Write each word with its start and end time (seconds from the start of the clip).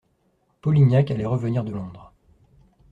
Polignac 0.61 1.11
allait 1.11 1.27
revenir 1.27 1.63
de 1.63 1.73
Londres. 1.73 2.11